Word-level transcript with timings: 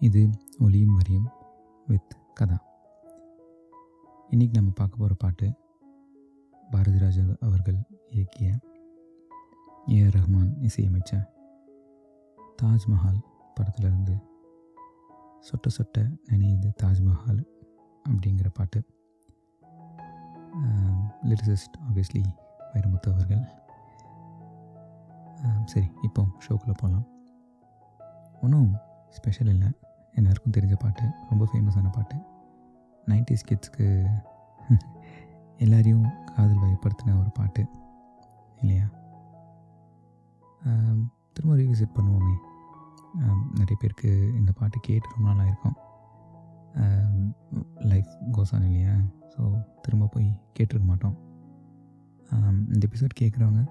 இது 0.00 0.30
ஒலியும் 0.58 0.94
வரியும் 0.94 1.28
வித் 1.86 2.14
கதா. 2.34 2.56
இன்றைக்கி 4.30 4.54
நம்ம 4.58 4.70
பார்க்க 4.74 4.96
போகிற 4.96 5.14
பாட்டு 5.18 5.46
பாரதிராஜா 6.72 7.24
அவர்கள் 7.46 7.78
இயக்கிய 8.10 8.48
ஏஆர் 9.86 10.14
ரஹ்மான் 10.16 10.50
இசையமைச்ச 10.68 11.20
தாஜ்மஹால் 12.62 13.20
படத்துலேருந்து 13.56 14.16
சொட்ட 15.48 15.72
சொட்ட 15.76 16.06
நினையுது 16.30 16.70
தாஜ்மஹால் 16.82 17.42
அப்படிங்கிற 18.04 18.50
பாட்டு. 18.58 18.80
லிரிசிஸ்ட் 21.30 21.78
ஆப்வியஸ்லி 21.86 22.24
வைரமுத்து 22.72 23.08
அவர்கள். 23.14 23.44
சரி 25.64 25.88
இப்போ 26.02 26.22
ஷோக்குள்ளே 26.44 26.76
போகலாம் 26.82 27.06
ஒன்றும் 28.40 28.70
ஸ்பெஷல் 29.18 29.50
இல்லை. 29.54 29.68
எல்லாருக்கும் 30.14 30.54
தெரிஞ்ச 30.56 30.74
பாட்டு. 30.82 31.04
ரொம்ப 31.30 31.44
ஃபேமஸான 31.50 31.90
பாட்டு. 31.96 32.16
நைன்டிஸ் 33.06 33.46
கிட்ஸ்க்கு 33.48 33.86
எல்லாரையும் 35.64 36.06
காதல் 36.30 36.62
வயப்படுத்தின 36.62 37.16
ஒரு 37.20 37.30
பாட்டு. 37.38 37.62
இல்லையா? 38.62 38.86
திரும்ப 41.34 41.56
ரீவிசிட் 41.60 41.96
பண்ணுவோமே. 41.98 42.34
நிறைய 43.58 43.76
பேருக்கு 43.82 44.10
இந்த 44.40 44.52
பாட்டு 44.58 44.78
கேட்டு 44.88 45.14
ரொம்ப 45.14 45.28
நாள் 45.38 45.50
இருக்கும் 45.50 45.76
லைஃப் 47.92 48.12
கோசான் 48.36 48.66
இல்லையா? 48.70 48.94
ஸோ 49.32 49.42
திரும்ப 49.84 50.10
போய் 50.14 50.28
கேட்டிருக்க 50.56 50.86
மாட்டோம். 50.92 51.16
இந்த 52.72 52.82
எபிசோட் 52.88 53.20
கேட்குறவங்க 53.20 53.62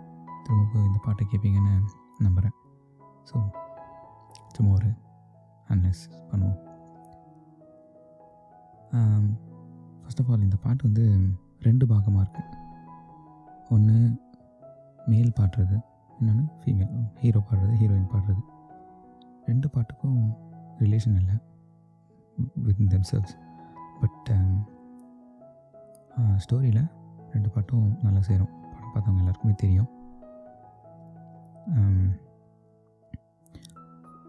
திரும்ப 0.45 0.63
போய் 0.73 0.87
இந்த 0.89 0.99
பாட்டை 1.05 1.23
கேட்பீங்கன்னு 1.31 1.75
நம்புகிறேன் 2.25 2.55
ஸோ 3.29 3.37
சும்மா 4.55 4.71
ஒரு 4.77 4.89
அனலைஸ் 5.71 6.03
பண்ணுவோம். 6.29 6.59
ஃபர்ஸ்ட் 10.01 10.21
ஆஃப் 10.21 10.29
ஆல் 10.31 10.45
இந்த 10.47 10.57
பாட்டு 10.65 10.81
வந்து 10.87 11.05
ரெண்டு 11.67 11.85
பாகமாக 11.91 12.23
இருக்குது 12.25 12.51
ஒன்று 13.75 13.95
மேல் 15.11 15.31
பாடுறது 15.39 15.77
இன்னொன்று 16.19 16.43
ஃபீமேல் 16.61 16.93
ஹீரோ 17.23 17.39
பாடுறது 17.47 17.73
ஹீரோயின் 17.81 18.11
பாடுறது. 18.13 18.41
ரெண்டு 19.49 19.67
பாட்டுக்கும் 19.73 20.19
ரிலேஷன் 20.83 21.17
இல்லை 21.21 21.35
வித் 22.67 22.83
தெம்செல்ஸ் 22.93 23.33
பட் 24.01 24.29
ஸ்டோரியில் 26.43 26.83
ரெண்டு 27.33 27.49
பாட்டும் 27.55 27.87
நல்லா 28.05 28.21
சேரும். 28.29 28.53
படம் 28.73 28.93
பார்த்தவங்க 28.93 29.21
எல்லாருக்குமே 29.23 29.55
தெரியும். 29.63 29.89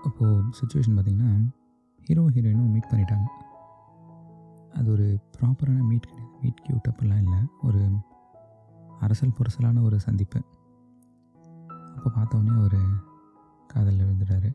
அப்போது 0.09 0.43
சுச்சுவேஷன் 0.59 0.97
பார்த்திங்கன்னா 0.97 1.31
ஹீரோ 2.07 2.25
ஹீரோயினும் 2.35 2.73
மீட் 2.75 2.91
பண்ணிட்டாங்க. 2.91 3.27
அது 4.79 4.89
ஒரு 4.95 5.07
ப்ராப்பரான 5.37 5.85
மீட் 5.91 6.09
கிடையாது. 6.11 6.35
மீட் 6.43 6.63
கியூட் 6.65 6.91
அப்படிலாம் 6.91 7.23
இல்லை. 7.25 7.41
ஒரு 7.69 7.81
அரசல் 9.05 9.37
புரசலான 9.39 9.83
ஒரு 9.89 9.97
சந்திப்பு. 10.07 10.41
அப்போ 11.97 12.09
பார்த்தோன்னே 12.17 12.53
அவர் 12.61 12.81
காதலில் 13.73 14.07
விழுந்துட்டாரு. 14.09 14.51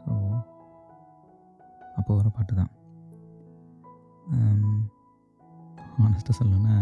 ஸோ 0.00 0.12
அப்போ 1.98 2.10
வர 2.18 2.28
பாட்டு 2.36 2.54
தான். 2.60 2.72
ஆனஸ்ட்டாக 6.04 6.36
சொல்லணும்னா 6.38 6.76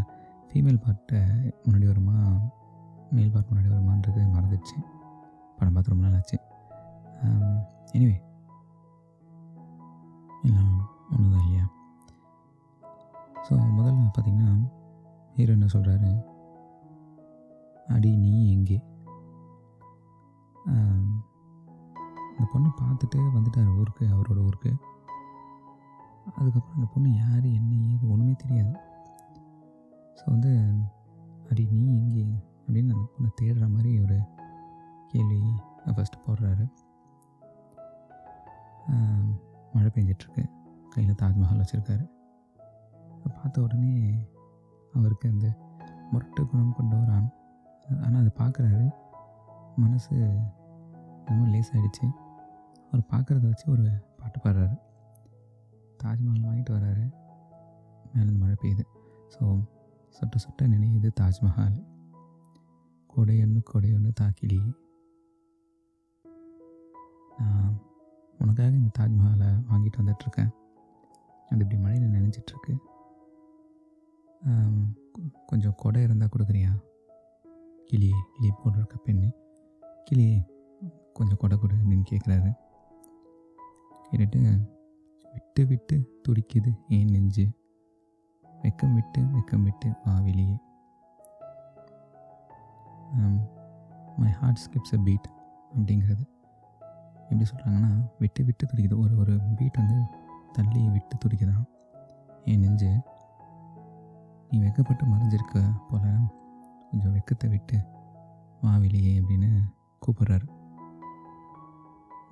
ஃபீமேல் 0.49 0.83
பாட்டை 0.85 1.21
முன்னாடி 1.65 1.87
வருமா 1.91 2.17
மேல் 3.17 3.33
பாட்டு 3.35 3.51
முன்னாடி 3.51 3.71
வருமான்றது 3.75 4.21
மறந்துடுச்சு. 4.35 4.77
படம் 5.63 5.75
பார்த்து 5.75 5.93
ரொம்ப 5.93 6.05
நாள் 6.05 6.19
ஆச்சு 6.19 6.37
எனிவே 7.97 8.17
எல்லாம் 10.47 10.73
ஒன்று 11.13 11.29
தான் 11.35 11.43
இல்லையா? 11.45 11.65
ஸோ 13.47 13.53
முதல்ல 13.77 14.07
பார்த்தீங்கன்னா 14.07 14.49
ஹீரோ 15.35 15.53
என்ன 15.57 15.69
சொல்கிறாரு 15.75 16.11
அடி 17.95 18.11
நீ 18.25 18.33
எங்கே? 18.55 18.79
அந்த 20.73 21.13
இந்த 22.33 22.45
பொண்ணை 22.53 22.71
பார்த்துட்டு 22.81 23.19
வந்துட்டார் 23.37 23.73
ஊருக்கு 23.81 24.05
அவரோட 24.15 24.39
ஊருக்கு. 24.49 24.73
அதுக்கப்புறம் 26.39 26.77
அந்த 26.79 26.89
பொண்ணு 26.95 27.09
யார் 27.23 27.47
என்ன 27.59 27.73
ஏது 27.91 28.05
ஒன்றுமே 28.13 28.35
தெரியாது. 28.45 28.73
ஸோ 30.19 30.25
வந்து 30.35 30.53
அடி 31.51 31.65
நீ 31.75 31.83
எங்கே? 32.01 32.25
அப்படின்னு 32.65 32.95
அந்த 32.97 33.07
பொண்ணை 33.15 33.31
தேடுற 33.41 33.65
மாதிரி 33.75 33.93
ஒரு 34.05 34.19
கேள்வி 35.13 35.41
ஃபஸ்ட்டு 35.97 36.23
போடுறாரு. 36.25 36.65
மழை 39.75 39.89
பெஞ்சிட்ருக்கு. 39.95 40.43
கையில் 40.95 41.19
தாஜ்மஹால் 41.23 41.61
வச்சுருக்காரு. 41.63 42.05
பார்த்த 43.37 43.65
உடனே 43.65 43.93
அவருக்கு 44.93 45.27
அந்த 45.35 45.49
முரட்டு 46.13 46.43
குணம் 46.49 46.75
கொண்ட 46.79 46.95
ஒரு 47.03 47.13
ஆண் 47.17 47.29
ஆனால் 48.05 48.21
அதை 48.23 48.33
பார்க்குறாரு. 48.41 48.87
மனசு 49.83 50.15
ரொம்ப 51.29 51.43
லேசாயிடுச்சு. 51.53 52.07
அவர் 52.91 53.05
பார்க்குறத 53.13 53.45
வச்சு 53.51 53.67
ஒரு 53.75 53.87
பாட்டு 54.21 54.39
பாடுறாரு. 54.45 54.77
தாஜ்மஹால் 56.03 56.47
வாங்கிட்டு 56.49 56.75
வராரு. 56.79 57.07
மேலேருந்து 58.13 58.43
மழை 58.45 58.57
பெய்யுது. 58.63 58.85
ஸோ 59.35 59.43
சொட்ட 60.17 60.37
சொட்ட 60.45 60.69
நினையுது 60.75 61.11
தாஜ்மஹால். 61.21 61.77
கொடையொன்று 63.15 63.61
கொடையொன்று 63.73 64.13
ஒன்று 64.13 64.21
நான் 64.21 64.82
உனக்காக 68.53 68.79
இந்த 68.79 68.91
தாஜ்மஹாலை 68.99 69.47
வாங்கிட்டு 69.69 69.99
வந்துட்டுருக்கேன். 70.01 70.51
அது 71.51 71.61
இப்படி 71.65 71.77
மழையில் 71.85 72.15
நினைச்சிட்ருக்கு 72.17 72.73
கொஞ்சம் 75.51 75.77
கொடை 75.83 76.01
இருந்தால் 76.07 76.33
கொடுக்குறியா? 76.35 76.73
கிளியே 77.89 78.19
கிளி 78.35 78.49
போட்டிருக்க 78.61 78.97
பெண்ணு. 79.07 79.29
கிளியே 80.07 80.37
கொஞ்சம் 81.17 81.41
கொடை 81.43 81.57
கொடு 81.63 81.75
அப்படின்னு 81.77 82.05
கேட்குறாரு 82.11 82.51
கேட்டுட்டு 84.07 84.41
விட்டு 85.35 85.65
விட்டு 85.71 85.97
துடிக்குது 86.25 86.73
ஏன் 86.97 87.11
நெஞ்சு. 87.15 87.47
வெக்கம் 88.65 88.95
விட்டு 88.99 89.23
வெக்கம் 89.37 89.65
விட்டு 89.69 89.91
வா 90.05 90.15
வெளியே. 90.29 90.59
My 94.21 94.31
heart 94.41 94.63
skips 94.65 94.95
a 94.99 95.03
beat 95.09 95.29
அப்படிங்கிறது. 95.75 96.27
எப்படி 97.33 97.51
சொல்கிறாங்கன்னா 97.51 98.09
விட்டு 98.19 98.45
விட்டு 98.45 98.67
துடிக்குது. 98.67 99.01
ஒரு 99.01 99.17
ஒரு 99.17 99.41
பீட் 99.57 99.77
வந்து 99.77 100.03
தள்ளி 100.53 100.89
விட்டு 100.89 101.17
துடிக்குதான் 101.17 101.65
என் 102.45 102.61
நெஞ்சு? 102.61 103.03
நீ 104.51 104.61
வெக்கப்பட்டு 104.61 105.03
மறைஞ்சிருக்க 105.05 105.73
போல 105.89 106.19
கொஞ்சம் 106.91 107.15
வெக்கத்தை 107.15 107.49
விட்டு 107.49 107.85
வா 108.63 108.77
வெளியே 108.77 109.21
அப்படின்னு 109.21 109.61
கூப்பிட்றாரு. 110.07 110.47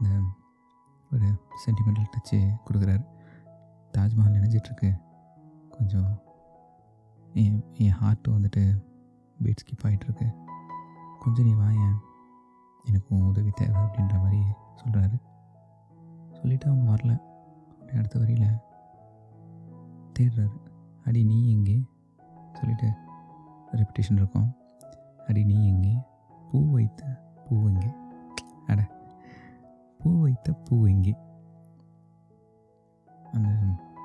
இந்த 0.01 0.23
ஒரு 1.13 1.27
சென்டிமெண்டல் 1.67 2.07
டச்சு 2.11 2.37
கொடுக்குறாரு. 2.37 3.05
தாஜ்மஹால் 3.99 4.33
நினைஞ்சிட்ருக்கு. 4.33 5.01
கொஞ்சம் 5.71 6.23
என் 7.35 7.65
என் 7.73 7.95
ஹார்ட்டு 7.95 8.29
வந்துட்டு 8.29 8.85
பீட் 9.43 9.65
ஸ்கிப் 9.65 9.87
ஆகிட்டுருக்கு 9.87 10.37
கொஞ்சம் 11.19 11.45
நீ 11.45 11.55
வாயேன். 11.55 11.97
எனக்கும் 12.85 13.27
உதவி 13.27 13.51
தேவை 13.51 13.83
அப்படின்ற 13.83 14.19
மாதிரி 14.19 14.43
சொல்கிறாரு 14.81 15.17
சொல்லிவிட்டு 16.33 16.69
அவங்க 16.69 16.87
வரல. 16.93 17.13
அடுத்த 17.99 18.19
வரியில் 18.19 18.59
தேடுறாரு. 20.17 20.57
அடி 21.07 21.25
நீ 21.25 21.53
எங்கே? 21.53 21.77
சொல்லிட்டு 22.53 22.89
ரெப்பிட்டேஷன் 23.73 24.17
இருக்கும். 24.17 24.49
அடி 25.27 25.45
நீ 25.45 25.69
எங்கே? 25.69 25.95
பூ 26.51 26.59
வைத்த 26.73 27.03
பூ 27.47 27.69
எங்கே? 27.69 27.91
அட 28.67 28.81
பூ 30.01 30.11
வைத்த 30.23 30.53
பூ 30.67 30.87
எங்கே? 30.87 31.15
அந்த 33.33 33.49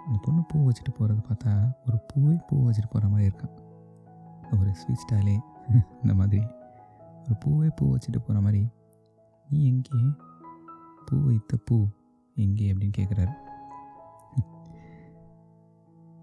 அந்த 0.05 0.17
பொண்ணு 0.21 0.41
பூ 0.43 0.57
வச்சுட்டு 0.67 0.91
போகிறத 0.97 1.21
பார்த்தா 1.29 1.51
ஒரு 1.85 1.97
பூவே 2.09 2.35
பூ 2.47 2.55
வச்சுட்டு 2.67 2.89
போகிற 2.89 3.07
மாதிரி 3.09 3.29
இருக்கான் 3.29 3.53
ஒரு 4.59 4.71
ஸ்வீட் 4.73 5.03
ஸ்டாலே 5.03 5.35
இந்த 6.01 6.13
மாதிரி. 6.13 6.41
ஒரு 7.23 7.35
பூவே 7.45 7.69
பூ 7.75 7.85
வச்சுட்டு 7.93 8.19
போகிற 8.19 8.41
மாதிரி. 8.41 8.61
நீ 9.49 9.67
எங்கே? 9.67 9.99
பூ 11.05 11.15
வைத்த 11.25 11.55
பூ 11.67 11.77
எங்கே 12.37 12.65
அப்படின்னு 12.73 12.97
கேட்குறாரு 12.99 13.33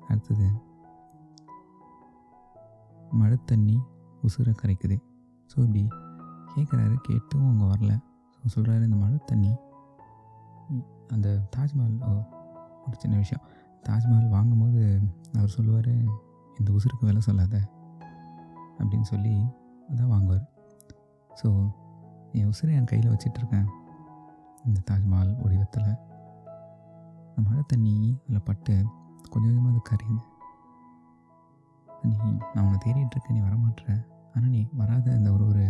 அடுத்தது 0.09 0.47
மழை 3.21 3.37
தண்ணி 3.51 3.77
உசுரை 4.27 4.53
கரைக்குது. 4.61 4.97
ஸோ 5.51 5.57
இப்படி 5.65 5.83
கேட்குறாரு 6.55 6.95
கேட்டும் 7.09 7.45
அவங்க 7.47 7.65
வரல. 7.73 7.93
ஸோ 8.35 8.47
சொல்கிறாரு 8.55 8.83
இந்த 8.89 8.99
மழை 9.03 9.19
தண்ணி 9.31 9.53
அந்த 11.15 11.29
தாஜ்மஹால் 11.57 11.97
ஒரு 12.87 12.97
சின்ன 13.03 13.15
விஷயம். 13.23 13.45
தாஜ்மஹால் 13.89 14.35
வாங்கும்போது 14.37 14.83
அவர் 15.37 15.55
சொல்லுவார் 15.57 15.93
இந்த 16.59 16.69
உசுருக்கு 16.79 17.09
விலை 17.11 17.23
சொல்லாத 17.29 17.57
அப்படின்னு 18.79 19.09
சொல்லி 19.13 19.35
அதான் 19.91 20.13
வாங்குவார். 20.15 20.45
ஸோ 21.31 21.49
என் 22.39 22.51
உசுரை 22.53 22.75
என் 22.81 22.91
கையில் 22.91 23.13
வச்சிட்ருக்கேன் 23.13 23.69
இந்த 24.65 24.81
தாஜ்மஹால் 24.91 25.33
வடிவத்தில் 25.43 25.89
அந்த 27.29 27.41
மழை 27.41 27.63
தண்ணி 27.67 27.95
அதில் 28.23 28.45
பட்டு 28.45 28.75
கொஞ்சம் 29.31 29.49
கொஞ்சமாக 29.49 29.73
அது 29.73 29.81
கரையுது. 29.91 30.21
நீ 32.05 32.17
நான் 32.55 32.65
உன்னை 32.65 32.79
தேடிட்டு 32.79 33.15
இருக்கேன் 33.15 33.37
நீ 33.39 33.43
வரமாட்ற 33.43 33.87
ஆனால் 34.35 34.51
நீ 34.51 34.61
வராத 34.73 35.15
இந்த 35.15 35.33
ஒரு 35.33 35.45
ஒரு 35.47 35.65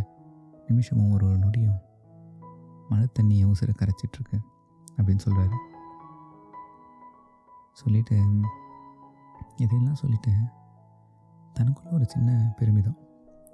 நிமிஷமும் 0.68 1.12
ஒரு 1.12 1.26
ஒரு 1.26 1.38
நொடியும் 1.38 1.78
மழை 2.88 3.08
தண்ணியை 3.12 3.44
உசுர 3.44 3.70
கரைச்சிட்ருக்கு 3.72 4.38
அப்படின்னு 4.98 5.24
சொல்கிறாரு 5.24 5.58
சொல்லிட்டு 7.76 8.16
இதையெல்லாம் 9.56 9.94
சொல்லிட்டு 9.94 10.32
தனக்குள்ள 11.56 11.92
ஒரு 11.92 12.04
சின்ன 12.08 12.30
பெருமிதம் 12.58 12.98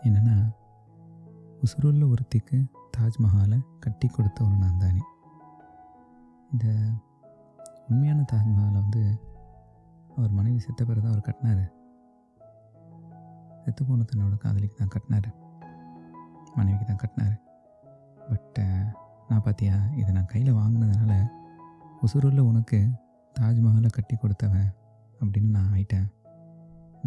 என்னென்னா 0.03 0.37
உசுருள்ள 1.63 2.05
ஒருத்திக்கு 2.09 2.57
தாஜ்மஹாலை 2.97 3.59
கட்டி 3.81 4.09
கொடுத்த 4.09 4.45
ஒரு 4.45 4.57
நான் 4.57 4.79
தானே 4.79 5.03
இந்த 6.51 6.67
உண்மையான 7.89 8.25
தாஜ்மஹாலை 8.33 8.73
வந்து 8.73 9.03
அவர் 10.17 10.31
மனைவி 10.31 10.59
செத்த 10.59 10.85
பிறகு 10.85 11.03
தான் 11.03 11.13
அவர் 11.13 11.21
கட்டினார். 11.21 11.65
செத்து 13.65 13.85
போன 13.85 14.03
தன்னோட 14.03 14.37
காதலிக்கு 14.37 14.77
தான் 14.77 14.89
கட்டினார். 14.89 15.29
மனைவிக்கு 16.55 16.87
தான் 16.87 16.97
கட்டினார். 16.97 17.37
பட்டு 18.29 18.65
நான் 19.29 19.45
பார்த்தியா 19.45 19.97
இதை 19.97 20.13
நான் 20.13 20.27
கையில் 20.27 20.55
வாங்கினதுனால 20.55 21.13
உசுருள்ள 22.03 22.41
உனக்கு 22.41 22.79
தாஜ்மஹாலை 23.37 23.91
கட்டி 23.91 24.17
கொடுத்தவன் 24.17 24.69
அப்படின்னு 25.21 25.49
நான் 25.49 25.73
ஆயிட்டேன் 25.73 26.09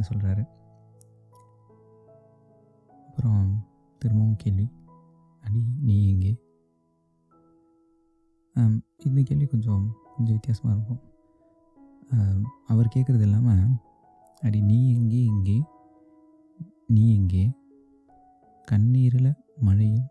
சொல்கிறாரு 0.02 0.44
அப்புறம் 3.08 3.42
திரும்பவும் 4.02 4.36
கேள்வி 4.36 4.66
அடி 5.44 5.60
நீ 5.82 6.10
எங்கே? 6.10 6.32
இந்த 8.56 9.22
கேள்வி 9.28 9.46
கொஞ்சம் 9.54 9.84
கொஞ்சம் 10.16 10.36
வித்தியாசமாக 10.38 10.74
இருக்கும். 10.76 11.02
அவர் 12.72 12.94
கேட்குறது 12.96 13.26
இல்லாமல் 13.28 13.68
அடி 14.48 14.60
நீ 14.72 14.78
எங்கே 14.96 15.22
இங்கே 15.34 15.58
நீ 16.96 17.04
எங்கே 17.18 17.44
கண்ணீரில் 18.68 19.32
மழையும் 19.68 20.10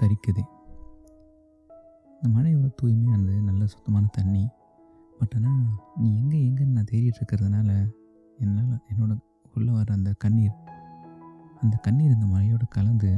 கரிக்குது. 0.00 0.42
இந்த 2.14 2.28
மழை 2.34 2.50
எவ்வளோ 2.54 2.70
தூய்மையானது 2.80 3.34
நல்ல 3.48 3.62
சுத்தமான 3.72 4.10
தண்ணி. 4.18 4.44
பட் 5.20 5.34
ஆனால் 5.38 5.64
நீ 6.02 6.08
எங்கே 6.20 6.38
எங்கேன்னு 6.46 6.76
நான் 6.76 6.90
தேடிட்டு 6.92 7.20
இருக்கிறதுனால 7.20 7.70
என்னால் 8.38 8.72
என்னோட 8.90 9.12
உள்ளே 9.56 9.72
வர 9.78 9.88
அந்த 9.98 10.10
கண்ணீர் 10.24 10.56
அந்த 11.62 11.74
கண்ணீர் 11.86 12.16
இந்த 12.16 12.26
மழையோட 12.32 12.64
கலந்து 12.76 13.10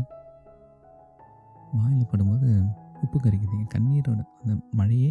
வாயில் 1.76 2.10
படும்போது 2.10 2.50
உப்பு 3.04 3.18
கரிக்குது. 3.24 3.54
என் 3.62 3.72
கண்ணீரோட 3.74 4.20
அந்த 4.42 4.54
மழையே 4.80 5.10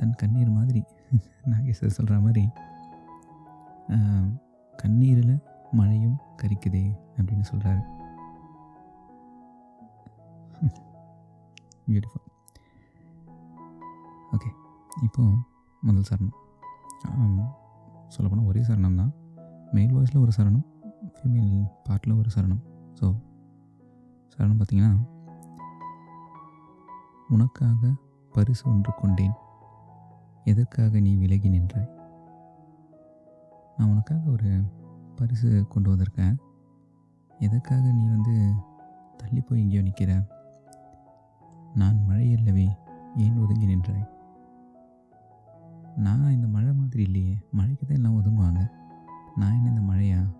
தன் 0.00 0.16
கண்ணீர் 0.22 0.56
மாதிரி 0.58 0.80
நாகேஸ்வர் 1.50 1.96
சொல்கிற 1.96 2.16
மாதிரி 2.24 2.44
கண்ணீரில் 4.74 5.34
மழையும் 5.78 6.16
கரிக்குதே 6.40 6.84
அப்படின்னு 7.18 7.44
சொல்கிறாரு 7.50 7.82
பியூட்டிஃபுல் 11.88 12.24
ஓகே 14.34 14.50
இப்போது 15.06 15.34
முதல் 15.82 16.08
சரணம். 16.10 16.36
சொல்லப்போனால் 18.14 18.48
ஒரே 18.50 18.60
சரணம் 18.68 18.98
தான். 19.00 19.12
மெயில் 19.76 19.94
வாய்ஸில் 19.96 20.22
ஒரு 20.24 20.32
சரணம் 20.36 20.66
ஃபீமேல் 21.16 21.52
பார்ட்டில் 21.86 22.18
ஒரு 22.20 22.30
சரணம். 22.36 22.62
ஸோ 22.98 23.06
சரணம் 24.32 24.58
பார்த்திங்கன்னா 24.60 24.92
உனக்காக 27.28 27.92
பரிசு 28.32 28.70
ஒன்று 28.70 28.92
கொண்டேன். 28.94 29.32
எதற்காக 30.44 31.00
நீ 31.00 31.14
விலகி 31.14 31.48
நின்றாய்? 31.48 31.90
நான் 33.76 33.88
உனக்காக 33.88 34.30
ஒரு 34.30 34.62
பரிசு 35.16 35.66
கொண்டு 35.68 35.96
வந்திருக்கேன். 35.96 36.36
எதற்காக 37.38 37.92
நீ 37.92 38.06
வந்து 38.06 38.52
தள்ளி 39.16 39.40
போய் 39.40 39.60
எங்கேயோ 39.60 39.82
நிற்கிற? 39.82 40.22
நான் 41.74 42.04
மழை 42.04 42.34
அல்லவே 42.34 42.68
ஏன் 43.16 43.38
ஒதுங்கி 43.38 43.66
நின்றாய்? 43.66 44.08
நான் 45.96 46.30
இந்த 46.30 46.46
மழை 46.46 46.72
மாதிரி 46.72 47.02
இல்லையே 47.02 47.38
மழைக்கு 47.52 47.86
தான் 47.86 47.96
எல்லாம் 47.96 48.22
ஒதுங்குவாங்க. 48.22 48.70
நான் 49.36 49.52
என்ன 49.52 49.68
இந்த 49.68 49.92
மழையா? 49.92 50.36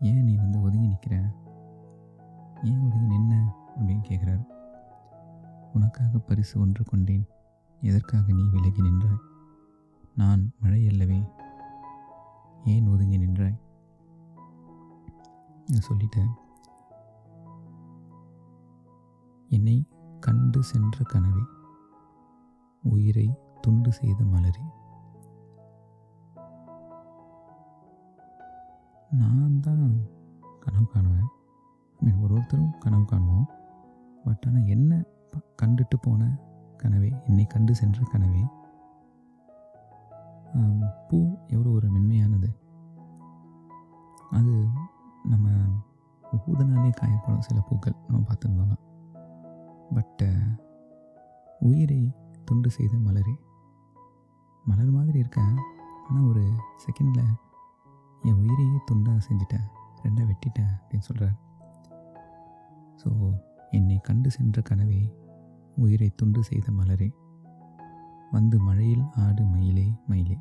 ஏன் 0.00 0.24
நீ 0.24 0.36
வந்து 0.36 0.60
ஒதுங்கி 0.60 0.86
நிற்கிற? 0.86 1.16
ஏன் 2.62 2.80
ஒதுங்கி 2.80 3.18
நின்ன? 3.18 3.44
அப்படின்னு 3.76 4.02
கேட்குறாரு. 4.08 4.51
உனக்காக 5.74 6.18
பரிசு 6.18 6.60
ஒன்று 6.60 6.84
கொண்டேன். 6.84 7.28
எதற்காக 7.80 8.32
நீ 8.32 8.42
விலகி 8.50 8.82
நின்றாய்? 8.82 9.20
நான் 10.16 10.52
மழை 10.60 10.88
அல்லவே 10.88 11.22
ஏன் 12.64 12.86
ஒதுங்கி 12.86 13.18
நின்றாய்? 13.18 13.60
நான் 15.66 15.86
சொல்லிட்டேன். 15.88 16.30
என்னை 19.48 19.88
கண்டு 20.20 20.62
சென்ற 20.62 20.98
கனவே 21.12 21.44
உயிரை 22.82 23.38
துண்டு 23.60 23.92
செய்த 23.92 24.24
மலரே. 24.24 24.64
நான் 29.10 29.60
தான் 29.60 30.02
கனவு 30.60 30.86
காணுவேன். 30.94 31.28
I 32.06 32.12
ஒரு 32.22 32.34
ஒருத்தரும் 32.34 32.78
கனவு 32.78 33.04
காணுவோம். 33.04 33.50
பட் 34.24 34.44
ஆனால் 34.46 34.66
என்ன 34.66 35.04
கண்டுட்டு 35.60 35.96
போன 36.06 36.22
கனவே 36.82 37.10
என்னை 37.28 37.44
கண்டு 37.52 37.72
சென்ற 37.80 38.00
கனவே. 38.12 38.42
பூ 41.08 41.18
எவ்வளோ 41.54 41.70
ஒரு 41.78 41.88
மென்மையானது. 41.90 42.48
அது 44.30 44.54
நம்ம 45.32 45.48
ஊதனாலே 46.50 46.90
காயப்படும் 47.00 47.46
சில 47.48 47.58
பூக்கள் 47.68 47.96
நம்ம 48.06 48.22
பார்த்துருந்தோம்னா. 48.28 48.78
பட்டு 49.96 50.28
உயிரை 51.60 52.02
துண்டு 52.44 52.68
செய்த 52.76 52.94
மலரே. 53.06 53.34
மலர் 54.64 54.96
மாதிரி 54.96 55.18
இருக்கேன் 55.18 55.54
ஆனால் 56.08 56.26
ஒரு 56.30 56.44
செகண்டில் 56.84 57.24
என் 58.22 58.40
உயிரையே 58.42 58.78
துண்டாக 58.88 59.20
செஞ்சுட்டேன் 59.28 59.66
ரெண்டாக 60.04 60.26
வெட்டிட்டேன் 60.30 60.72
அப்படின்னு 60.74 61.06
சொல்கிறார் 61.08 61.36
ஸோ 63.02 63.10
என்னை 63.70 63.96
கண்டு 64.08 64.30
சென்ற 64.30 64.62
கனவே 64.68 65.00
உயிரை 65.76 66.12
துண்டு 66.16 66.42
செய்த 66.42 66.72
மலரே. 66.72 67.12
வந்து 68.30 68.58
மழையில் 68.58 69.02
ஆடு 69.14 69.44
மயிலே 69.44 69.92
மயிலே. 70.06 70.38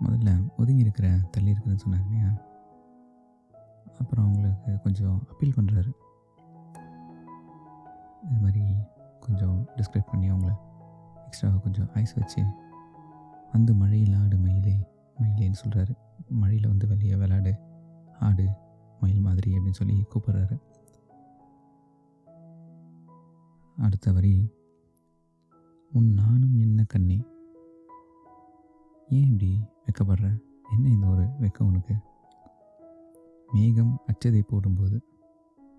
முதல்ல 0.00 0.48
ஒதுங்கி 0.56 0.80
இருக்கிற 0.80 1.18
தள்ளி 1.30 1.50
இருக்குன்னு 1.50 1.78
சொன்னார் 1.78 2.04
இல்லையா? 2.06 2.28
அப்புறம் 4.00 4.24
அவங்களுக்கு 4.24 4.80
கொஞ்சம் 4.80 5.26
அப்பீல் 5.30 5.54
பண்ணுறாரு 5.56 5.92
இது 8.30 8.40
மாதிரி 8.40 8.74
கொஞ்சம் 9.20 9.66
டிஸ்கிரைப் 9.76 10.10
பண்ணி 10.10 10.30
அவங்கள 10.30 10.56
எக்ஸ்ட்ராவாக 11.16 11.60
கொஞ்சம் 11.60 11.90
ஐஸ் 11.94 12.14
வச்சு 12.14 12.44
வந்து 13.52 13.74
மழையில் 13.74 14.14
ஆடு 14.14 14.36
மயிலே 14.36 14.76
மயிலேன்னு 15.20 15.54
சொல்கிறாரு 15.66 15.96
மழையில் 16.28 16.68
வந்து 16.68 16.86
வெளியே 16.86 17.14
விளாடு 17.14 17.58
ஆடு 18.20 18.48
மயில் 19.00 19.20
மாதிரி 19.20 19.58
அப்படின்னு 19.58 19.70
சொல்லி 19.70 20.04
கூப்பிட்றாரு. 20.14 20.60
அடுத்த 23.78 24.12
வரி 24.12 24.52
உன் 25.92 26.12
நானும் 26.12 26.54
என்ன 26.54 26.84
கண்ணே? 26.84 27.24
ஏன் 29.08 29.24
இப்படி 29.24 29.60
வெக்கப்படுற? 29.86 30.42
என்ன 30.70 30.88
இந்த 30.88 31.06
ஒரு 31.06 31.22
வெக்கம் 31.22 31.64
உனக்கு? 31.64 31.94
மேகம் 33.52 33.98
அச்சதை 34.06 34.42
போடும்போது 34.42 35.02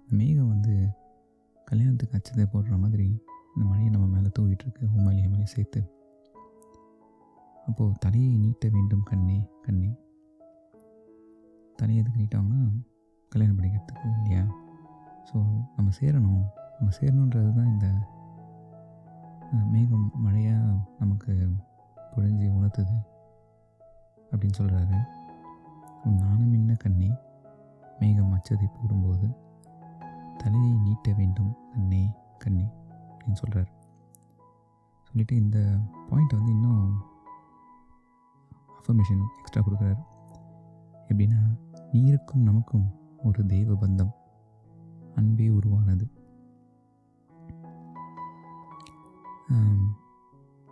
மேகம் 0.10 0.48
வந்து 0.48 0.88
கல்யாணத்துக்கு 1.66 2.18
அச்சதை 2.18 2.46
போடுற 2.54 2.80
மாதிரி 2.80 3.08
இந்த 3.56 3.68
மழையை 3.68 3.90
நம்ம 3.90 4.08
மேலே 4.08 4.28
தூவிட்டுருக்கு 4.40 4.88
உமாலிய 4.98 5.30
மலை 5.30 5.46
சேர்த்து. 5.46 5.92
அப்போது 7.68 7.98
தலையை 8.00 8.38
நீட்ட 8.38 8.70
வேண்டும் 8.70 9.04
கண்ணே 9.04 9.50
கண்ணே. 9.62 9.96
தலையை 11.76 12.04
எதுக்கு 12.04 12.22
நீட்டாங்கன்னா 12.22 12.82
கல்யாணம் 13.30 13.58
பண்ணிக்கிறதுக்கு 13.58 14.16
இல்லையா? 14.16 14.46
ஸோ 15.32 15.36
நம்ம 15.76 15.92
சேரணும். 16.00 16.57
நம்ம 16.80 16.96
சேரணுன்றது 17.00 17.54
தான் 17.54 17.66
இந்த 17.66 17.88
மேகம் 19.72 20.12
மழையாக 20.14 20.78
நமக்கு 21.00 21.50
பொழிஞ்சு 22.16 22.48
உணர்த்துது 22.60 22.96
அப்படின்னு 24.32 24.58
சொல்கிறாரு 24.58 25.08
உன் 26.04 26.16
நாணம் 26.16 26.54
என்ன 26.54 26.74
கண்ணே? 26.74 27.14
மேகம் 28.00 28.34
அச்சதை 28.34 28.66
போடும்போது 28.74 29.30
தலையை 30.38 30.74
நீட்ட 30.74 31.14
வேண்டும் 31.14 31.58
கண்ணே 31.72 32.12
கண்ணே 32.38 32.72
அப்படின்னு 33.10 33.34
சொல்கிறார் 33.34 33.72
சொல்லிட்டு 35.04 35.36
இந்த 35.36 35.80
பாயிண்ட் 36.10 36.32
வந்து 36.32 36.52
இன்னும் 36.52 37.02
அஃபர்மேஷன் 38.82 39.24
எக்ஸ்ட்ரா 39.38 39.62
கொடுக்குறாரு. 39.62 40.04
எப்படின்னா 41.08 41.60
நீருக்கும் 41.92 42.42
நமக்கும் 42.42 42.92
ஒரு 43.24 43.46
தெய்வ 43.46 43.74
பந்தம். 43.74 44.12
அன்பே 45.16 45.50
உருவானது. 45.50 46.17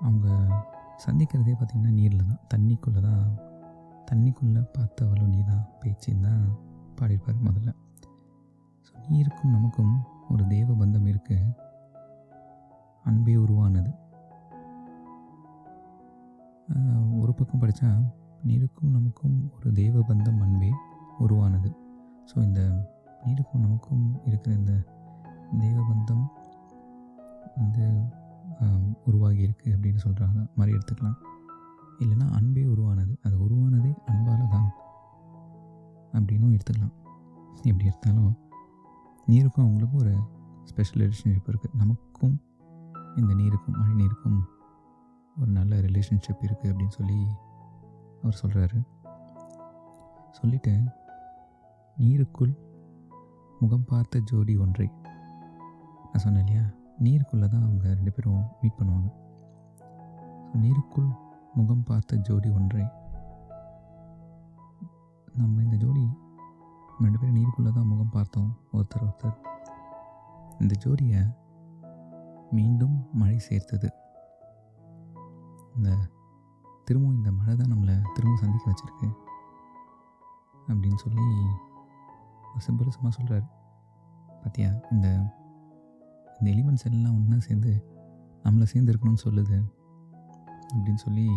அவங்க 0.06 0.28
சந்திக்கிறதே 1.04 1.54
பார்த்திங்கன்னா 1.60 1.94
நீரில் 2.00 2.30
தான். 2.30 2.42
தண்ணிக்குள்ளே 2.54 3.02
தான் 3.08 3.28
தண்ணிக்குள்ளே 4.10 4.62
பார்த்தவளும் 4.76 5.32
நீ 5.34 5.40
தான் 5.52 5.64
பேச்சுன்னு 5.82 6.26
தான் 6.28 6.44
பாடியிருப்பார் 6.98 7.46
முதல்ல. 7.48 7.72
ஸோ 8.88 8.92
நீருக்கும் 9.12 9.54
நமக்கும் 9.56 9.94
ஒரு 10.34 10.44
தெய்வ 10.54 10.70
பந்தம் 10.82 11.08
இருக்குது 11.12 11.54
அன்பே 13.06 13.36
உருவானது. 13.44 13.92
ஒரு 17.22 17.32
பக்கம் 17.40 17.62
படித்தா 17.64 17.90
நீருக்கும் 18.50 18.94
நமக்கும் 18.98 19.38
ஒரு 19.56 19.70
தெய்வ 19.80 20.04
பந்தம் 20.10 20.42
அன்பே 20.46 20.72
உருவானது. 21.26 21.70
ஸோ 22.30 22.36
இந்த 22.48 22.62
நீருக்கும் 23.26 23.66
நமக்கும் 23.66 24.06
இருக்கிற 24.28 24.52
இந்த 24.62 24.74
தெய்வ 25.64 25.78
பந்தம் 25.90 26.26
உருவாகியிருக்கு 28.60 29.04
உருவாகி 29.04 29.44
அப்படின்னு 29.64 30.00
சொல்கிறாங்க 30.04 30.56
மாதிரி 30.56 30.78
எடுத்துக்கலாம். 30.78 31.18
இல்லைன்னா 32.00 32.32
அன்பே 32.32 32.66
உருவானது. 32.66 33.18
அது 33.24 33.36
உருவானதே 33.44 33.94
அன்பால் 34.06 34.50
தான் 34.50 34.72
அப்படின்னும் 36.12 36.56
எடுத்துக்கலாம். 36.56 36.94
எப்படி 37.64 37.86
எடுத்தாலும் 37.86 38.38
நீருக்கும் 39.28 39.66
அவங்களுக்கும் 39.66 40.02
ஒரு 40.02 40.16
ஸ்பெஷல் 40.64 41.02
ரிலேஷன்ஷிப் 41.02 41.50
இருக்குது 41.52 41.74
நமக்கும் 41.74 42.42
இந்த 43.16 43.34
நீருக்கும் 43.34 43.78
மழை 43.78 43.96
நீருக்கும் 43.96 44.40
ஒரு 45.40 45.52
நல்ல 45.52 45.76
ரிலேஷன்ஷிப் 45.76 46.42
இருக்குது 46.42 46.72
அப்படின்னு 46.72 46.98
சொல்லி 47.00 47.28
அவர் 48.22 48.40
சொல்கிறாரு 48.44 48.82
சொல்லிட்டு 50.32 50.74
நீருக்குள் 51.98 52.54
முகம் 53.60 53.86
பார்த்த 53.86 54.20
ஜோடி 54.20 54.58
ஒன்றை. 54.58 54.88
நான் 56.04 56.24
சொன்னேன் 56.24 56.46
இல்லையா? 56.46 56.66
நீருக்குள்ளே 57.04 57.48
தான் 57.54 57.66
அவங்க 57.68 57.86
ரெண்டு 57.98 58.12
பேரும் 58.16 58.44
மீட் 58.62 58.78
பண்ணுவாங்க. 58.80 59.10
ஸோ 60.50 60.54
நீருக்குள் 60.64 61.10
முகம் 61.58 61.84
பார்த்த 61.90 62.18
ஜோடி 62.28 62.50
ஒன்றை 62.58 62.86
நம்ம 65.40 65.62
இந்த 65.66 65.78
ஜோடி 65.84 66.06
ரெண்டு 67.04 67.18
பேரும் 67.20 67.38
நீருக்குள்ளே 67.38 67.72
தான் 67.78 67.90
முகம் 67.92 68.14
பார்த்தோம் 68.18 68.50
ஒருத்தர் 68.76 69.06
ஒருத்தர். 69.08 69.36
இந்த 70.62 70.74
ஜோடியை 70.84 71.22
மீண்டும் 72.58 72.96
மழை 73.22 73.38
சேர்த்தது. 73.50 73.90
இந்த 75.76 75.90
திரும்பவும் 76.88 77.18
இந்த 77.20 77.32
மழை 77.40 77.54
தான் 77.62 77.72
நம்மளை 77.74 77.96
திரும்ப 78.16 78.36
சந்திக்க 78.44 78.66
வச்சுருக்கு. 78.72 79.08
அப்படின்னு 80.72 81.00
சொல்லி 81.06 81.26
சிம்பிளசமாக 82.66 83.12
சொல்கிறாரு 83.18 83.48
பார்த்தியா 84.42 84.70
இந்த 84.94 85.08
இந்த 86.38 86.48
எலிமெண்ட்ஸ் 86.56 86.88
எல்லாம் 86.90 87.16
ஒன்றா 87.18 87.38
சேர்ந்து 87.48 87.72
நம்மளை 88.46 88.66
சேர்ந்து 88.72 88.92
இருக்கணும்னு 88.94 89.26
சொல்லுது 89.28 89.58
அப்படின்னு 90.74 91.02
சொல்லி 91.06 91.28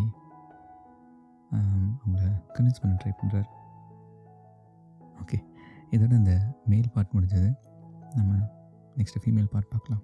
அவங்கள 1.58 2.24
கன்வின்ஸ் 2.56 2.82
பண்ண 2.82 2.94
ட்ரை 3.02 3.12
பண்ணுறார் 3.20 3.48
ஓகே 5.22 5.38
இதோட 5.94 6.12
இந்த 6.22 6.34
மேல் 6.70 6.92
பார்ட் 6.94 7.14
முடிஞ்சது. 7.16 7.50
நம்ம 8.16 8.32
நெக்ஸ்ட் 8.98 9.20
ஃபீமேல் 9.22 9.50
பார்ட் 9.52 9.72
பார்க்கலாம். 9.72 10.02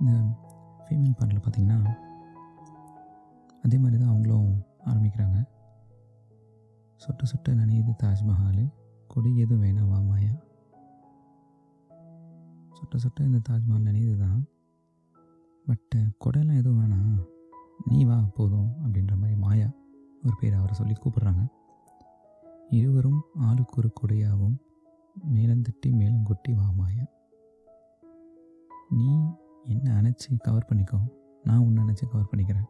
இந்த 0.00 0.12
ஃபீமேல் 0.84 1.16
பார்ட்டில் 1.18 1.42
பார்த்தீங்கன்னா 1.44 1.78
அதே 3.64 3.76
மாதிரி 3.82 3.96
தான் 4.00 4.12
அவங்களும் 4.12 4.48
ஆரம்பிக்கிறாங்க. 4.90 5.38
சுட்ட 7.02 7.24
சுட்ட 7.30 7.52
நனையுது 7.60 7.92
தாஜ்மஹால். 8.02 8.64
கொடி 9.12 9.30
எதுவும் 9.44 9.62
வேணாம் 9.64 9.90
வா 9.92 10.00
மாயா. 10.08 10.32
சொட்ட 12.76 12.96
சொட்ட 13.02 13.28
இந்த 13.28 13.40
தாஜ்மஹால் 13.48 13.86
நினைவு 13.88 14.14
தான் 14.24 14.40
பட்டு 15.66 15.98
கொடையெல்லாம் 16.22 16.60
எதுவும் 16.60 16.80
வேணாம். 16.80 17.18
நீ 17.90 17.98
வா 18.08 18.16
போதும் 18.38 18.70
அப்படின்ற 18.82 19.14
மாதிரி 19.20 19.36
மாயா 19.44 19.68
ஒரு 20.24 20.34
பேர் 20.40 20.58
அவரை 20.58 20.74
சொல்லி 20.80 20.94
கூப்பிடுறாங்க. 20.96 21.42
இருவரும் 22.78 23.20
ஆளுக்கு 23.46 23.74
ஒரு 23.80 23.90
கொடையாகவும் 24.00 24.56
மேலந்தட்டி 25.34 25.88
மேலங்கொட்டி 26.00 26.52
வா 26.60 26.66
மாயா. 26.80 27.04
நீ 28.98 29.08
என்ன 29.72 29.86
அணைச்சி 29.98 30.28
கவர் 30.46 30.68
பண்ணிக்கோ. 30.70 31.00
நான் 31.48 31.64
உன்னை 31.66 31.80
அணைச்சி 31.84 32.04
கவர் 32.12 32.30
பண்ணிக்கிறேன். 32.32 32.68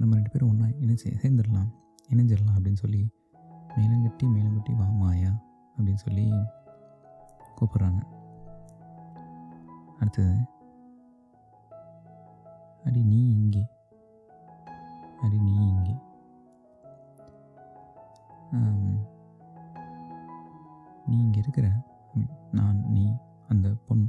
நம்ம 0.00 0.14
ரெண்டு 0.16 0.30
பேரும் 0.32 0.50
ஒன்றா 0.52 0.66
இணைச்சி 0.84 1.08
சேர்ந்துடலாம் 1.22 1.70
இணைஞ்சிடலாம் 2.12 2.56
அப்படின்னு 2.56 2.80
சொல்லி 2.84 3.02
மேலங்கட்டி 3.76 4.24
மேலங்கொட்டி 4.34 4.72
வா 4.80 4.86
மாயா 5.02 5.32
அப்படின்னு 5.76 6.02
சொல்லி 6.06 6.26
கூப்பிட்றாங்க. 7.58 8.02
அடுத்தது 10.00 10.34
அடி 12.88 13.00
நீ 13.12 13.20
இங்கே. 13.36 13.62
அடி 15.24 15.38
நீ 15.46 15.54
இங்கே. 15.72 15.94
நீ 21.08 21.14
இங்கே 21.24 21.40
இருக்கிற 21.44 21.66
நான் 22.58 22.78
நீ 22.94 23.04
அந்த 23.52 23.68
பொண் 23.86 24.04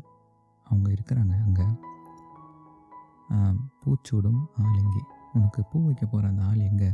அவங்க 0.67 0.87
இருக்கிறாங்க 0.95 1.33
அங்கே. 1.45 1.65
பூச்சூடும் 3.81 4.41
ஆள் 4.61 4.79
எங்கே 4.83 5.01
உனக்கு 5.35 5.61
பூ 5.69 5.77
வைக்க 5.85 6.05
போகிற 6.05 6.29
அந்த 6.31 6.43
ஆள் 6.49 6.61
எங்கே? 6.69 6.89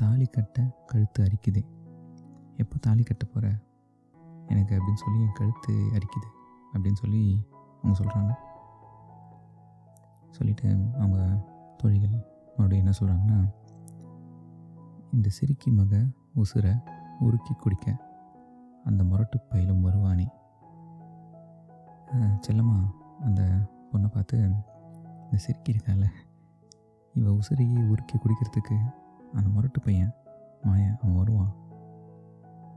தாலி 0.00 0.26
கட்ட 0.36 0.58
கழுத்து 0.90 1.20
அரிக்குதே. 1.26 1.62
எப்போ 2.62 2.76
தாலி 2.86 3.02
கட்ட 3.02 3.24
போகிற 3.26 3.46
எனக்கு 4.46 4.74
அப்படின்னு 4.76 5.02
சொல்லி 5.04 5.20
என் 5.20 5.32
கழுத்து 5.32 5.74
அரிக்குது 5.92 6.28
அப்படின்னு 6.72 7.00
சொல்லி 7.02 7.46
அவங்க 7.82 7.96
சொல்கிறாங்க 8.02 8.32
சொல்லிட்டு 10.30 10.76
அவங்க 10.94 11.18
தொழில்கள் 11.76 12.16
மறுபடியும் 12.56 12.86
என்ன 12.86 12.94
சொல்கிறாங்கன்னா 13.00 13.54
இந்த 15.12 15.28
சிரிக்கி 15.28 15.70
மக 15.70 16.02
உசுரை 16.36 16.74
உருக்கி 17.20 17.54
குடிக்க 17.54 17.94
அந்த 18.84 19.04
முரட்டு 19.04 19.40
பயிலும் 19.40 19.84
வருவானே. 19.86 20.26
செல்லம்மா 22.46 22.78
அந்த 23.20 23.42
பொண்ணை 23.92 24.06
பார்த்து 24.06 24.38
இந்த 25.24 25.36
சிரிக்கி 25.36 25.72
இருக்கால 25.72 26.04
இவள் 27.14 27.38
உசுரையே 27.38 27.80
உருக்கி 27.86 28.16
குடிக்கிறதுக்கு 28.16 28.76
அந்த 29.34 29.48
முரட்டு 29.48 29.80
பையன் 29.80 30.14
மாயன் 30.62 30.96
அவன் 30.96 31.16
வருவான். 31.16 31.54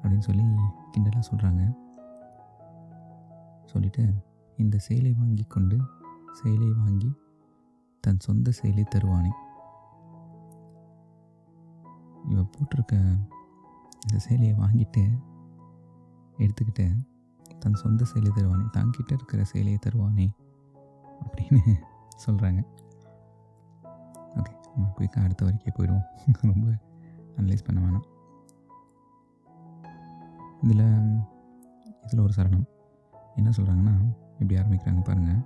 அப்படின்னு 0.03 0.19
சொல்லி 0.19 0.43
கிண்டலாக 0.91 1.23
சொல்கிறாங்க 1.29 1.63
சொல்லிட்டு 3.65 4.03
இந்த 4.57 4.77
சேலை 4.77 5.13
வாங்கி 5.13 5.43
கொண்டு 5.43 5.77
சேலை 6.33 6.69
வாங்கி 6.71 7.11
தன் 8.03 8.19
சொந்த 8.19 8.51
சேலை 8.51 8.83
தருவானே. 8.83 9.31
இவ 12.29 12.41
போட்டிருக்க 12.43 12.95
இந்த 14.01 14.17
சேலையை 14.17 14.55
வாங்கிட்டு 14.55 15.03
எடுத்துக்கிட்டு 16.37 16.85
தன் 17.59 17.73
சொந்த 17.73 18.05
சேலை 18.05 18.31
தருவானே 18.31 18.65
தாங்கிட்ட 18.77 19.11
இருக்கிற 19.11 19.43
சேலையை 19.43 19.79
தருவானே 19.85 20.27
அப்படின்னு 21.21 21.73
சொல்கிறாங்க 22.25 22.61
ஓகே 24.35 24.53
நம்ம 24.75 24.93
குயிக்காக 24.97 25.23
அடுத்த 25.23 25.45
வரைக்கும் 25.45 25.77
போயிடுவோம். 25.77 26.07
ரொம்ப 26.43 26.67
அனலைஸ் 27.37 27.65
பண்ண 27.65 27.79
வேணாம். 27.81 28.18
இதில் 30.61 31.19
இதில் 32.03 32.19
ஒரு 32.19 32.33
சரணம். 32.35 32.65
என்ன 33.35 33.49
சொல்கிறாங்கன்னா 33.49 34.15
இப்படி 34.39 34.61
ஆரம்பிக்கிறாங்க 34.61 35.03
பாருங்கள் 35.03 35.41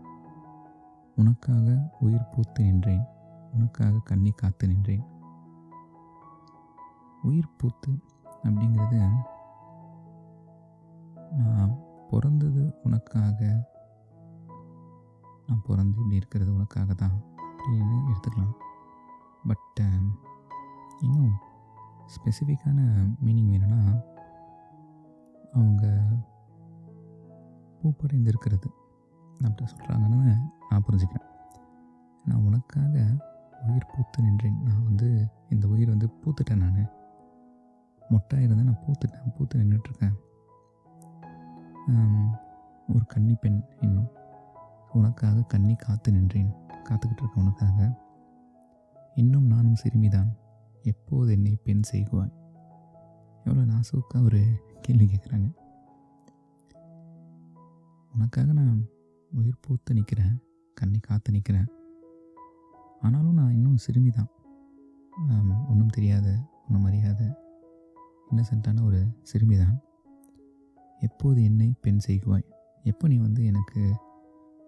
உனக்காக 1.15 1.91
உயிர் 1.99 2.29
பூத்து 2.31 2.63
நின்றேன். 2.63 3.05
உனக்காக 3.53 3.99
கண்ணி 4.03 4.31
காத்து 4.31 4.67
நின்றேன். 4.67 5.03
உயிர் 7.23 7.55
பூத்து 7.57 7.99
அப்படிங்கிறது 8.43 9.11
நான் 11.37 11.77
பிறந்தது 12.09 12.73
உனக்காக. 12.83 13.69
நான் 15.47 15.61
பிறந்து 15.63 15.97
இப்படி 15.97 16.15
இருக்கிறது 16.15 16.53
உனக்காக 16.53 16.93
தான். 16.93 17.21
அப்படின்னு 17.57 18.05
எடுத்துக்கலாம். 18.07 18.53
பட் 19.47 19.85
இன்னும் 20.99 21.31
ஸ்பெசிஃபிக்கான 22.15 22.79
மீனிங் 23.25 23.49
வேணும்னா 23.49 24.11
அவங்க 25.53 26.01
பூப்படைந்து 27.81 28.27
இருக்கிறது 28.27 28.69
அப்படி 29.43 29.71
சொல்கிறாங்கன்னு 29.71 30.37
நான் 30.69 30.83
புரிஞ்சுக்கிறேன். 30.87 31.31
நான் 32.25 32.43
உனக்காக 32.43 33.05
உயிர் 33.67 33.91
பூத்து 33.95 34.21
நின்றேன். 34.21 34.61
நான் 34.63 34.83
வந்து 34.83 35.27
இந்த 35.49 35.67
உயிர் 35.67 35.89
வந்து 35.89 36.09
பூத்துட்டேன் 36.21 36.55
நான். 36.55 36.89
மொட்டாக 38.09 38.41
இருந்தேன் 38.41 38.65
நான் 38.65 38.83
பூத்துட்டேன். 38.85 39.35
பூத்து 39.37 39.59
நின்றுட்டுருக்கேன். 39.59 40.15
ஒரு 42.93 43.05
கன்னி 43.05 43.35
பெண் 43.35 43.63
இன்னும். 43.81 44.09
உனக்காக 44.93 45.41
கன்னி 45.41 45.75
காத்து 45.75 46.11
நின்றேன். 46.11 46.53
காத்துக்கிட்டு 46.67 47.17
இருக்கேன் 47.17 47.43
உனக்காக. 47.43 48.01
இன்னும் 49.15 49.45
நானும் 49.45 49.75
சிறுமிதான். 49.83 50.29
எப்போது 50.81 51.31
என்னை 51.31 51.59
பெண் 51.63 51.81
செய்குவாய்? 51.91 52.33
எவ்வளோ 53.43 53.71
நாசூக்காக 53.73 54.23
ஒரு 54.23 54.71
கேள்வி 54.83 55.05
கேட்குறாங்க 55.05 55.47
உனக்காக 58.13 58.53
நான் 58.53 58.89
உயிர் 59.31 59.61
பூத்து 59.61 59.93
நிற்கிறேன் 59.93 60.41
கண்ணி 60.73 60.99
காத்து 60.99 61.31
நிற்கிறேன் 61.31 61.69
ஆனாலும் 63.01 63.33
நான் 63.33 63.51
இன்னும் 63.51 63.77
சிறுமி 63.77 64.09
தான் 64.09 64.29
ஒன்றும் 65.67 65.89
தெரியாத 65.89 66.27
ஒன்றும் 66.67 66.83
அறியாத. 66.83 67.21
இன்னசென்ட்டான 68.31 68.83
ஒரு 68.83 69.07
சிறுமி 69.21 69.57
தான் 69.57 69.83
எப்போது 70.99 71.43
என்னை 71.43 71.75
பெண் 71.81 71.99
செய்குவாய்? 72.07 72.45
எப்போ 72.83 73.07
நீ 73.07 73.17
வந்து 73.17 73.45
எனக்கு 73.45 73.93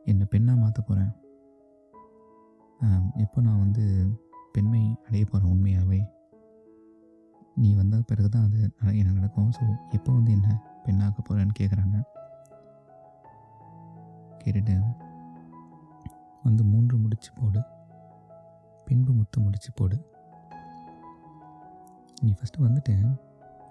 என்னை 0.06 0.26
பெண்ணாக 0.30 0.60
மாற்ற 0.60 0.82
போகிறேன் 0.82 1.14
எப்போ 3.16 3.42
நான் 3.42 3.60
வந்து 3.60 3.86
பெண்மை 4.52 4.96
அடைய 5.08 5.26
போகிறேன் 5.26 5.52
உண்மையாகவே 5.52 6.02
நீ 7.64 7.70
வந்த 7.80 8.00
பிறகு 8.10 8.30
தான் 8.30 8.46
அது 8.48 8.58
எனக்கு 9.00 9.20
நடக்கும். 9.20 9.52
ஸோ 9.58 9.64
எப்போ 9.98 10.10
வந்து 10.18 10.32
என்ன 10.38 10.48
பெண்ணாக்க 10.86 11.20
போகிறேன்னு 11.28 11.56
கேட்குறாங்க 11.60 11.98
கேட்டுட்டு 14.42 14.74
வந்து 16.48 16.64
மூன்று 16.72 16.96
முடிச்சு 17.04 17.30
போடு. 17.38 17.62
பின்பு 18.88 19.12
முத்து 19.20 19.38
முடிச்சு 19.46 19.70
போடு. 19.78 19.98
நீ 22.22 22.32
ஃபஸ்ட்டு 22.40 22.66
வந்துட்டு 22.66 22.94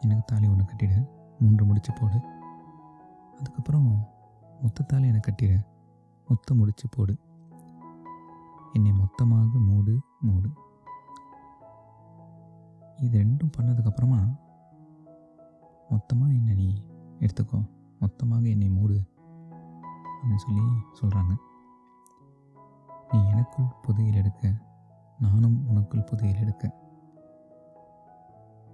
எனக்கு 0.04 0.24
தாலி 0.26 0.46
ஒன்று 0.52 0.64
கட்டிடு. 0.70 0.98
மூன்று 1.42 1.62
முடிச்சு 1.68 1.92
போடு. 2.00 2.18
அதுக்கப்புறம் 3.38 3.86
முத்தத்தாலி 4.62 5.06
எனக்கு 5.12 5.28
கட்டிடு. 5.28 5.58
முத்த 6.28 6.54
முடிச்சு 6.60 6.86
போடு. 6.96 7.14
என்னை 8.76 8.92
மொத்தமாக 9.02 9.58
மூடு 9.68 9.94
மூடு. 10.28 10.50
இது 13.00 13.22
ரெண்டும் 13.22 13.52
பண்ணதுக்கப்புறமா 13.56 14.36
மொத்தமாக 15.90 16.32
என்னை 16.32 16.54
நீ 16.54 16.84
எடுத்துக்கோ. 17.18 17.68
மொத்தமாக 17.98 18.48
என்னை 18.48 18.68
மூடு 18.68 19.02
அப்படின்னு 20.20 20.36
சொல்லி 20.36 20.62
சொல்கிறாங்க 21.00 21.36
நீ 23.12 23.28
எனக்குள் 23.28 23.64
புதையில் 23.82 24.14
எடுக்க 24.14 24.52
நானும் 25.18 25.66
உனக்குள் 25.70 26.06
புதையில் 26.06 26.40
எடுக்க. 26.40 26.82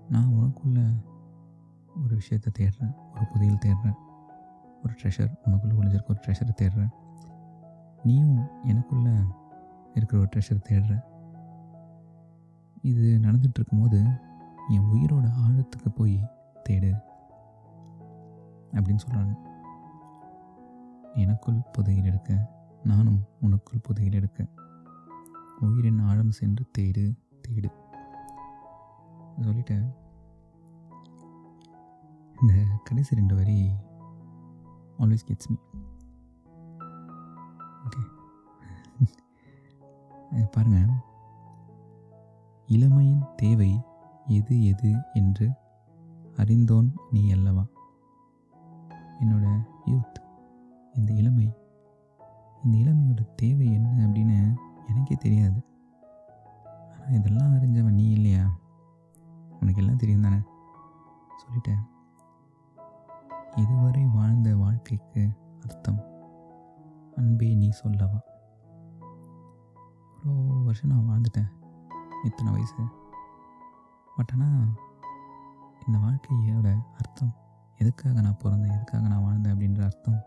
நான் 0.09 0.27
உனக்குள்ள 0.27 1.05
ஒரு 2.05 2.15
விஷயத்தை 2.15 2.53
தேடுறேன் 2.59 2.95
ஒரு 3.15 3.27
புதையில் 3.33 3.63
தேடுறேன். 3.67 3.99
ஒரு 4.85 4.95
ட்ரெஷர் 5.03 5.35
உனக்குள்ளே 5.45 5.77
ஒழிஞ்சிருக்க 5.81 6.09
ஒரு 6.09 6.21
ட்ரெஷரை 6.27 6.55
தேடுறேன். 6.63 6.91
நீயும் 8.05 8.47
எனக்குள்ளே 8.65 9.27
இருக்கிற 9.95 10.21
ஒரு 10.21 10.29
ட்ரெஷர் 10.37 10.67
தேடுற. 10.69 11.10
இது 12.83 13.19
நடந்துட்டுருக்கும்போது 13.23 14.21
என் 14.69 14.89
உயிரோட 14.93 15.31
ஆழத்துக்கு 15.47 15.89
போய் 15.95 16.21
தேடு 16.69 17.01
அப்படின்னு 18.73 18.99
சொல்கிறாங்க 19.09 19.35
எனக்குள் 21.15 21.63
புதையில் 21.73 22.05
எடுக்க 22.05 22.59
நானும் 22.85 23.25
உனக்குள் 23.43 23.83
புதையில் 23.83 24.13
எடுக்க. 24.13 24.47
உயிரின் 25.61 25.99
ஆழம் 25.99 26.31
சென்று 26.31 26.71
தேடு 26.79 27.15
தேடு. 27.49 27.71
சொல்லிட்டேன். 29.41 29.95
இந்த 32.41 32.55
கடைசி 32.85 33.15
ரெண்டு 33.15 33.35
வரி 33.35 33.71
ஆல்வேஸ் 34.99 35.27
கெட்ஸ் 35.27 35.49
மீ 35.49 35.57
ஓகே 40.31 40.47
பாருங்கள் 40.51 41.09
இளமையின் 42.73 43.23
தேவை 43.37 43.83
எது 44.27 44.65
எது 44.65 44.95
என்று 45.13 45.51
அறிந்தோன் 46.37 46.93
நீ 47.11 47.31
அல்லவா? 47.31 47.65
என்னோட 49.21 49.67
யூத் 49.87 50.19
இந்த 50.95 51.13
இளமை 51.13 51.57
இந்த 52.65 52.79
இளமையோட 52.79 53.35
தேவை 53.35 53.73
என்ன 53.73 54.07
அப்படின்னு 54.07 54.57
எனக்கே 54.89 55.15
தெரியாது. 55.15 55.65
ஆனால் 56.93 57.13
இதெல்லாம் 57.13 57.55
அறிஞ்சவன் 57.55 57.93
நீ 57.93 58.11
இல்லையா? 58.11 58.59
உனக்கு 59.61 59.83
எல்லாம் 59.83 59.97
தெரியும் 59.97 60.23
தானே? 60.23 60.41
சொல்லிட்டேன். 61.43 61.83
இதுவரை 63.57 64.05
வாழ்ந்த 64.05 64.57
வாழ்க்கைக்கு 64.57 65.31
அர்த்தம் 65.61 66.01
அன்பே 67.17 67.55
நீ 67.55 67.71
சொல்லவா? 67.71 68.21
இவ்வளோ 70.25 70.65
வருஷம் 70.65 70.91
நான் 70.91 71.09
வாழ்ந்துட்டேன். 71.09 71.59
இத்தனை 72.29 72.53
வயசு. 72.53 72.83
பட் 74.17 74.33
ஆனால் 74.35 74.71
இந்த 75.87 75.97
வாழ்க்கையோட 75.99 76.69
அர்த்தம் 76.95 77.35
எதுக்காக 77.79 78.21
நான் 78.21 78.41
பிறந்தேன் 78.43 78.75
எதுக்காக 78.77 79.05
நான் 79.09 79.25
வாழ்ந்தேன் 79.27 79.53
அப்படின்ற 79.55 79.83
அர்த்தம் 79.83 80.19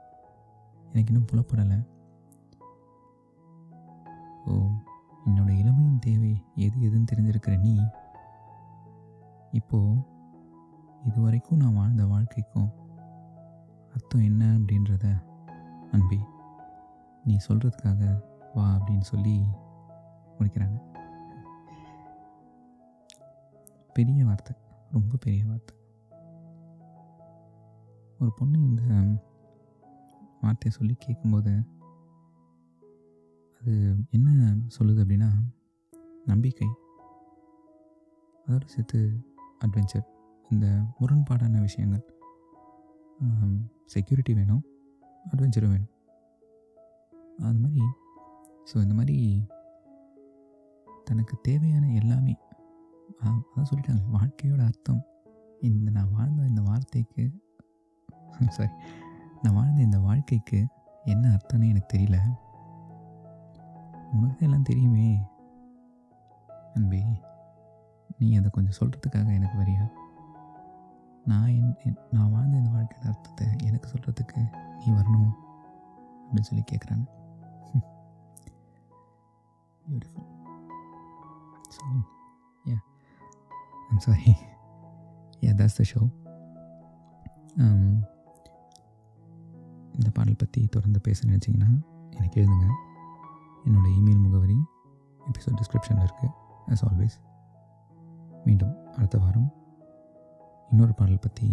எனக்கு 0.94 1.12
இன்னும் 1.14 1.30
புலப்படலை. 1.32 1.78
ஓ 4.46 4.54
என்னோட 5.26 5.50
இளமையின் 5.62 6.00
தேவை 6.00 6.32
எது 6.66 6.78
எதுன்னு 6.88 7.10
தெரிஞ்சிருக்கிற 7.12 7.60
நீ 7.60 7.76
இப்போது 9.52 10.00
இதுவரைக்கும் 11.04 11.62
நான் 11.64 11.78
வாழ்ந்த 11.82 12.06
வாழ்க்கைக்கும் 12.06 12.72
அர்த்தம் 13.96 14.26
என்ன 14.30 14.44
அப்படின்றத 14.46 15.06
அன்பி 15.92 16.20
நீ 17.24 17.36
சொல்கிறதுக்காக 17.48 18.02
வா 18.56 18.66
அப்படின்னு 18.78 19.06
சொல்லி 19.12 19.36
முடிக்கிறாங்க. 20.38 20.80
பெரிய 23.98 24.20
வார்த்தை 24.28 24.54
ரொம்ப 24.96 25.14
பெரிய 25.26 25.42
வார்த்தை. 25.50 25.76
ஒரு 28.20 28.32
பொண்ணு 28.40 28.58
இந்த 28.70 28.84
வார்த்தையை 30.44 30.74
சொல்லி 30.78 30.96
கேட்கும்போது 31.06 31.54
அது 33.56 33.74
என்ன 34.18 34.30
சொல்லுது 34.78 35.02
அப்படின்னா 35.04 35.30
நம்பிக்கை. 36.32 36.70
அதோடு 38.48 38.74
சேர்த்து 38.74 39.00
அட்வென்ச்சர் 39.66 40.06
இந்த 40.50 40.68
முரண்பாடான 41.00 41.60
விஷயங்கள். 41.68 42.06
செக்யூரிட்டி 43.94 44.34
வேணும் 44.40 44.64
அட்வென்ச்சரும் 45.26 45.74
வேணும். 45.76 45.92
அது 47.48 47.60
மாதிரி 47.64 47.84
ஸோ 48.70 48.76
இந்த 48.86 48.96
மாதிரி 48.98 49.18
தனக்கு 51.08 51.36
தேவையான 51.48 51.86
எல்லாமே 52.02 52.34
அதான் 53.22 53.66
சொல்லிட்டாங்க 53.72 54.04
வாழ்க்கையோட 54.14 54.64
அர்த்தம். 54.64 55.02
இந்த 55.62 55.92
நான் 55.92 56.12
வாழ்ந்த 56.12 56.44
இந்த 56.44 56.62
வார்த்தைக்கு 56.62 57.42
சாரி 58.50 58.72
நான் 59.42 59.54
வாழ்ந்த 59.54 59.82
இந்த 59.82 60.00
வாழ்க்கைக்கு 60.00 60.68
என்ன 61.04 61.28
அர்த்தம்னு 61.30 61.70
எனக்கு 61.70 61.98
தெரியல. 61.98 62.18
உனக்கு 64.14 64.46
எல்லாம் 64.46 64.62
தெரியுமே. 64.62 65.30
அன்பே 66.74 67.04
நீ 68.18 68.36
அதை 68.36 68.50
கொஞ்சம் 68.50 68.78
சொல்கிறதுக்காக 68.80 69.34
எனக்கு 69.34 69.58
வரியா? 69.58 69.92
நான் 71.26 71.48
என் 71.48 71.78
என்- 71.84 72.00
நான் 72.12 72.32
வாழ்ந்த 72.32 72.58
இந்த 72.58 72.70
வாழ்க்கையோட 72.70 73.08
அர்த்தத்தை 73.08 73.48
எனக்கு 73.64 73.90
சொல்கிறதுக்கு 73.90 74.42
நீ 74.80 74.92
வரணும் 74.92 75.32
அப்படின்னு 76.22 76.42
சொல்லி 76.42 76.64
கேட்குறாங்க 76.72 77.06
beautiful 79.86 80.30
so 81.70 81.84
I'm 83.94 84.04
sorry 84.06 84.32
yeah 85.46 85.52
that's 85.58 85.76
the 85.80 85.84
show 85.90 86.00
இந்த 89.96 90.10
பாடல் 90.16 90.40
பற்றி 90.44 90.62
தொடர்ந்து 90.76 91.00
பேச 91.08 91.20
நினச்சிங்கன்னா 91.28 91.68
எனக்கு 92.16 92.38
எழுதுங்க. 92.42 92.68
என்னோட 93.66 93.86
இமெயில் 93.98 94.24
முகவரி 94.24 94.58
எபிசோட் 95.30 95.60
டிஸ்கிரிப்ஷனில் 95.60 96.06
இருக்குது 96.06 96.32
ஆஸ் 96.72 96.84
ஆல்வேஸ் 96.88 97.18
மீண்டும் 98.46 98.74
அடுத்த 98.96 99.18
வாரம் 99.18 99.50
இன்னொரு 100.72 100.94
பாடல் 100.94 101.24
பற்றி 101.28 101.50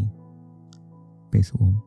பேசுவோம். 1.33 1.79